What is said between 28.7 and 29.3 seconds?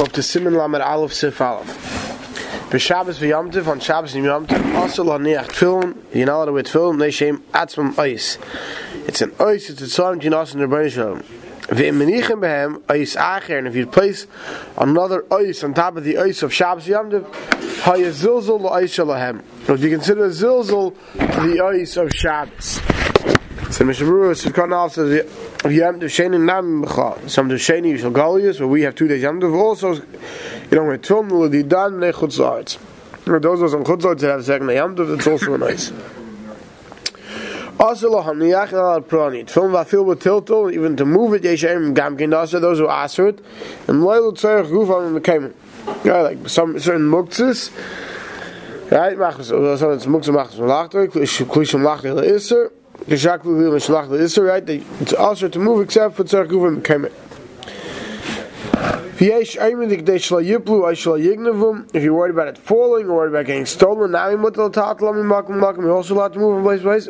have two days